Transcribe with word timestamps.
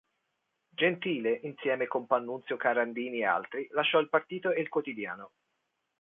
Gentile, 0.73 1.31
insieme 1.43 1.85
con 1.85 2.07
Pannunzio, 2.07 2.57
Carandini 2.57 3.19
e 3.19 3.25
altri, 3.25 3.67
lasciò 3.69 3.99
il 3.99 4.09
partito 4.09 4.49
e 4.49 4.59
il 4.59 4.67
quotidiano. 4.67 5.33